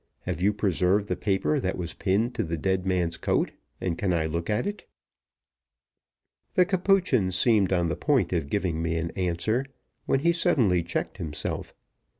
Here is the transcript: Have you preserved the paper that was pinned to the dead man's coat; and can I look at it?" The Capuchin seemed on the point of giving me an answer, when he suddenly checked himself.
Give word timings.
Have 0.21 0.41
you 0.41 0.51
preserved 0.51 1.09
the 1.09 1.15
paper 1.15 1.59
that 1.59 1.77
was 1.77 1.93
pinned 1.93 2.33
to 2.33 2.43
the 2.43 2.57
dead 2.57 2.87
man's 2.87 3.17
coat; 3.17 3.51
and 3.79 3.99
can 3.99 4.13
I 4.13 4.25
look 4.25 4.49
at 4.49 4.65
it?" 4.65 4.87
The 6.55 6.65
Capuchin 6.65 7.29
seemed 7.29 7.71
on 7.71 7.87
the 7.87 7.95
point 7.95 8.33
of 8.33 8.49
giving 8.49 8.81
me 8.81 8.95
an 8.97 9.11
answer, 9.11 9.63
when 10.07 10.21
he 10.21 10.33
suddenly 10.33 10.81
checked 10.81 11.17
himself. 11.19 11.75